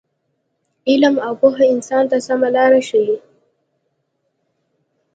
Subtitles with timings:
[0.89, 3.17] علم او پوهه انسان ته سمه لاره ښیي.